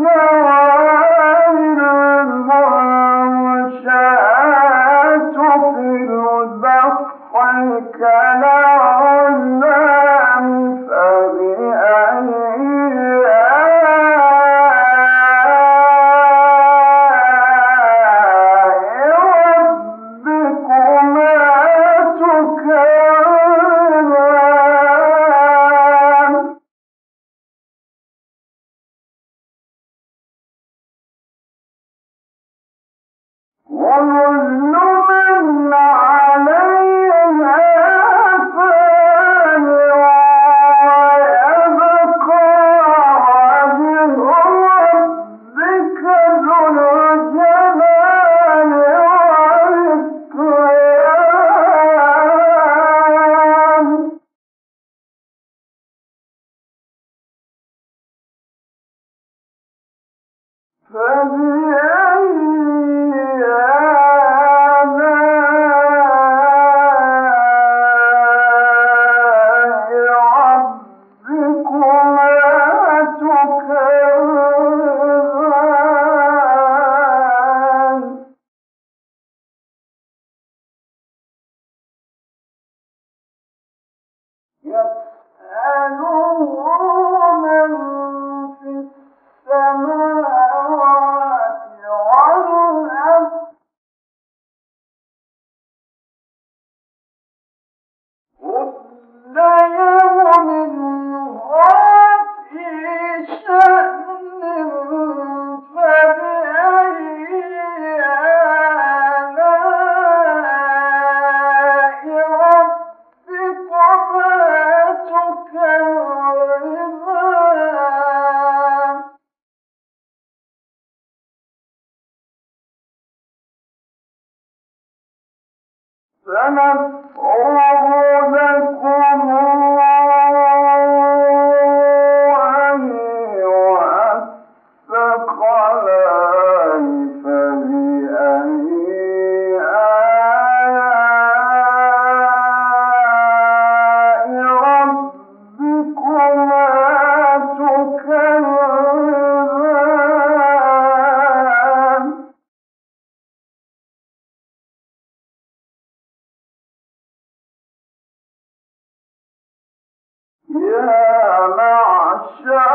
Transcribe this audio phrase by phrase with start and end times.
[160.53, 162.72] يا معشر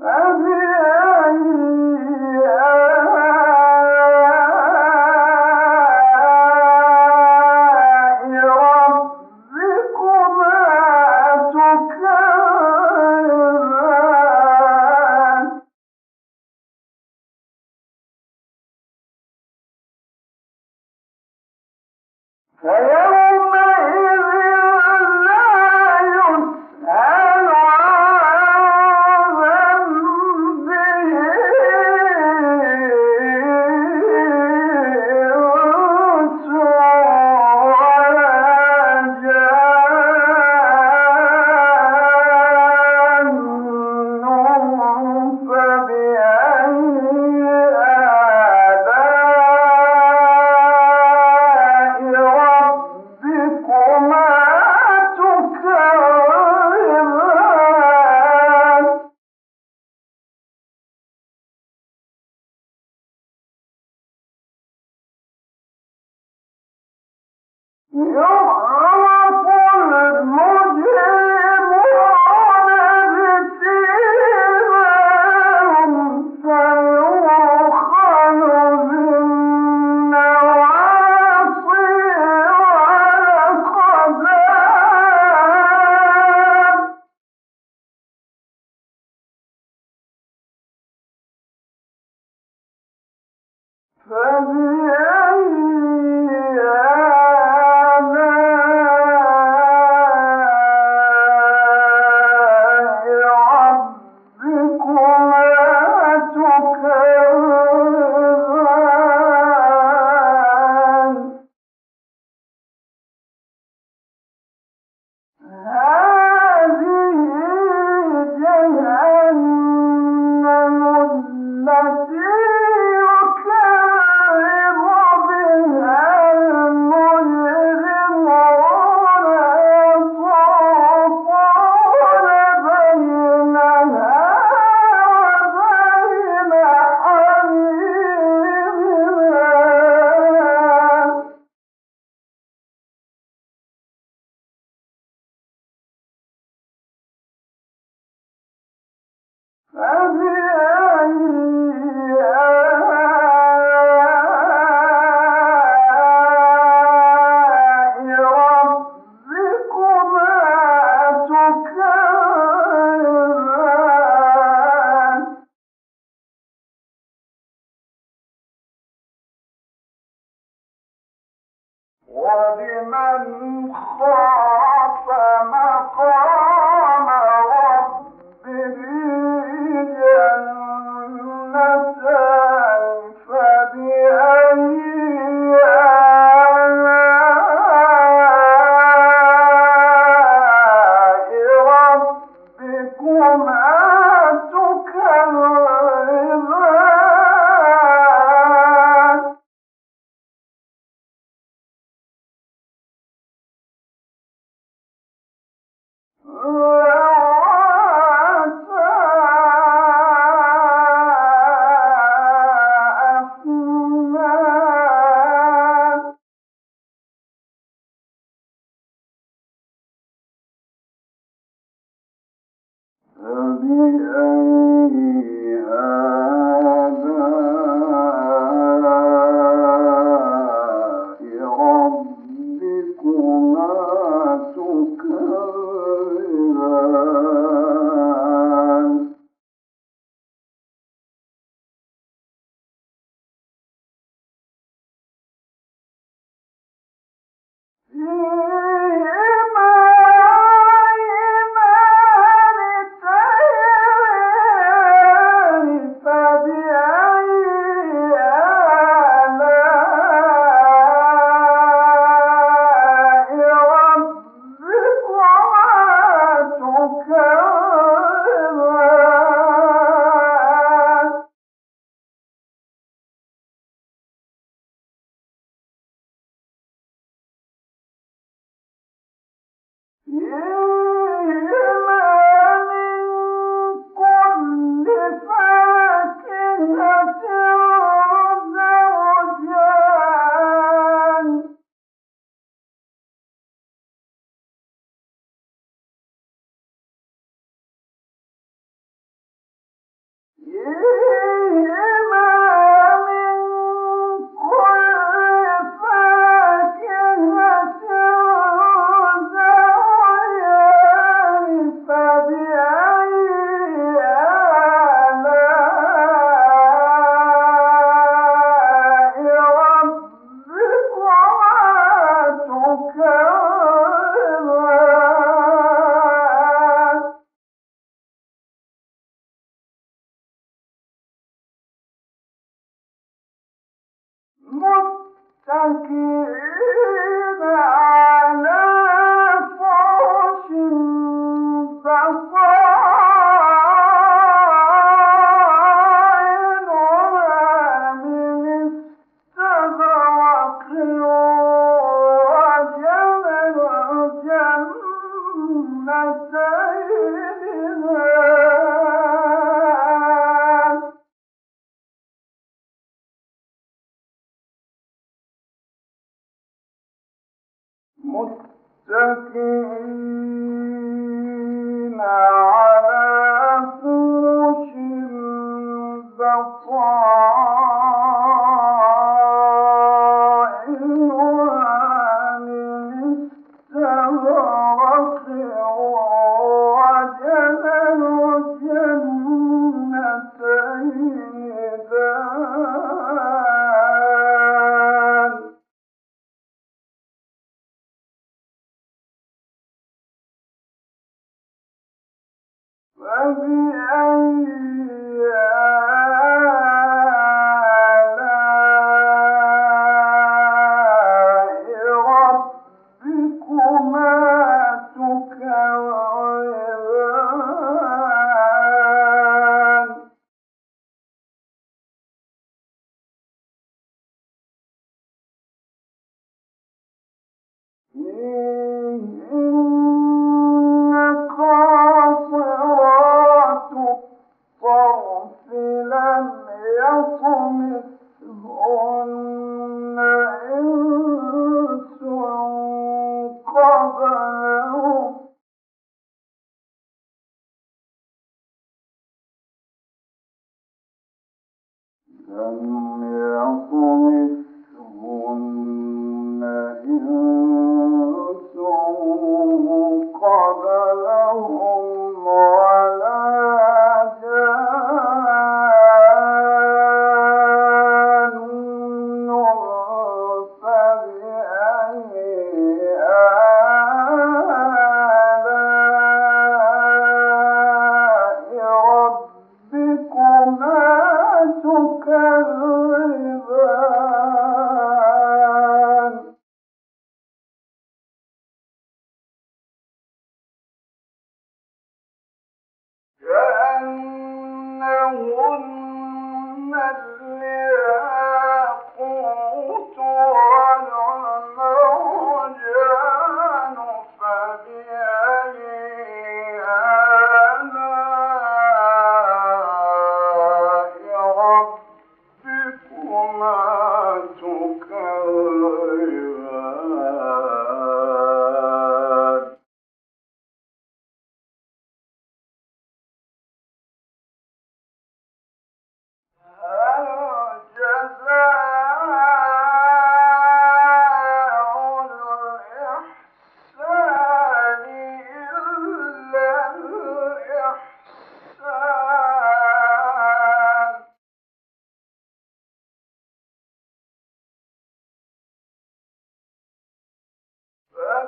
[0.00, 0.69] فبأي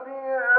[0.03, 0.52] appear.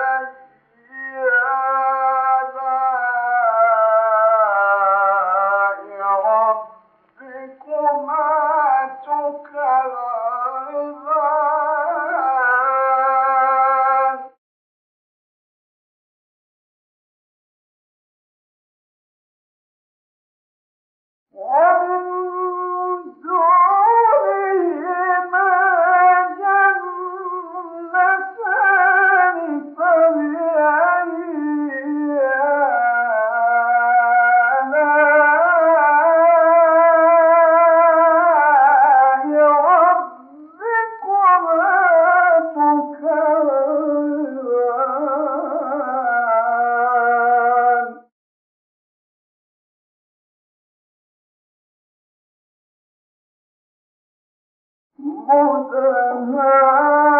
[55.29, 57.12] ربكما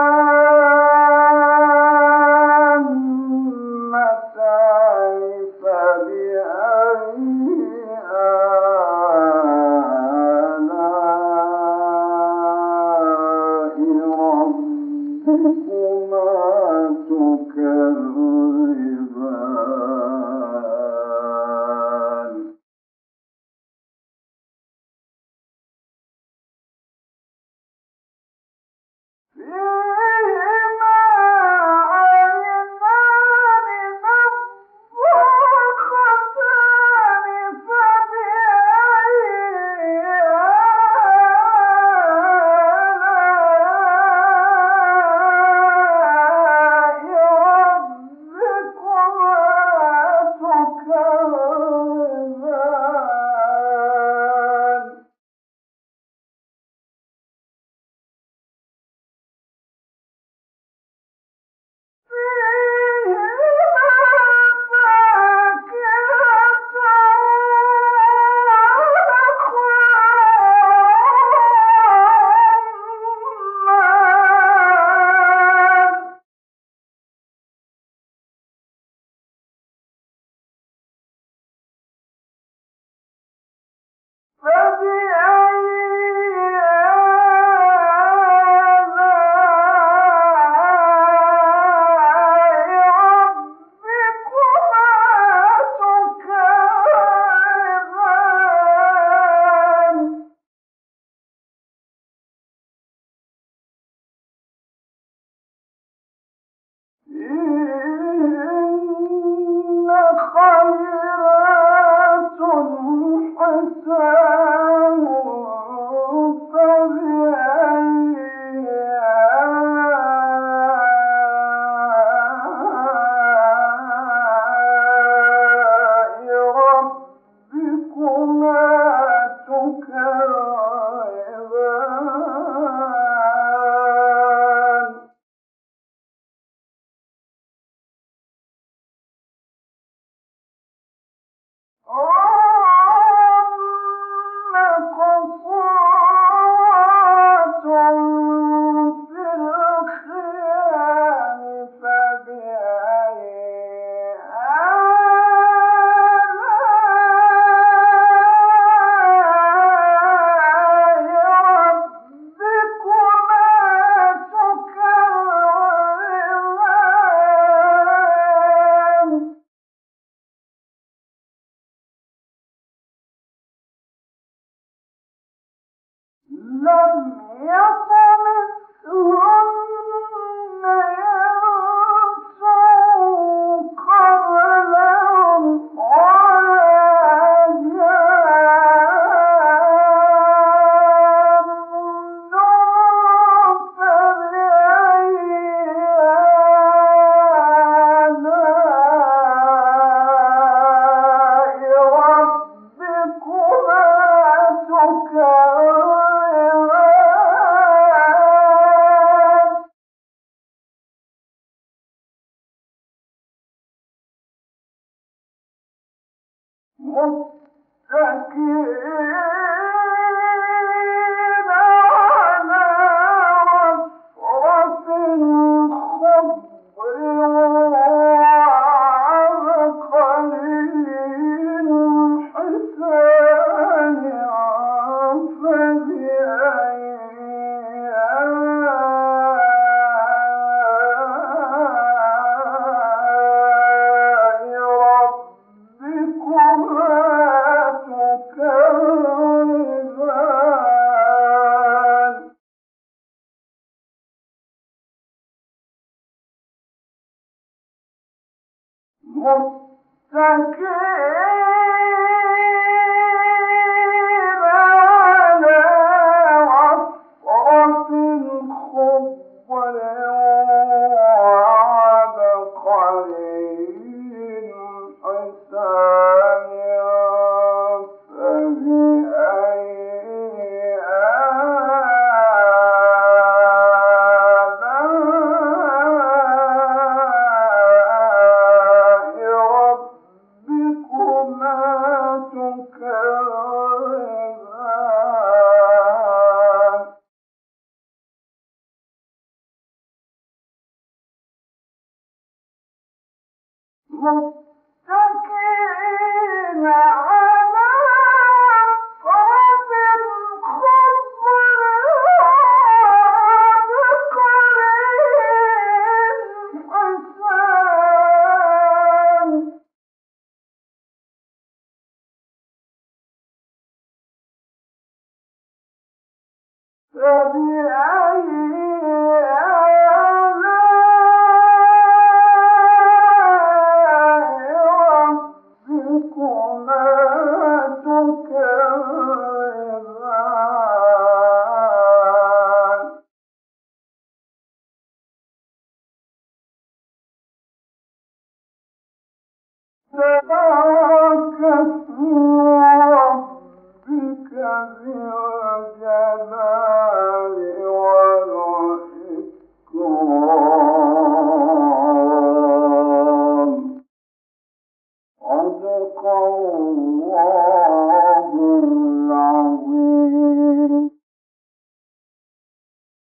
[217.88, 219.51] تكذبان